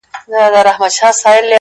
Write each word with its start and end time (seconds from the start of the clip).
ځمه 0.31 0.45
و 0.51 0.55
لو 0.65 0.87
صحراته؛ 0.95 1.45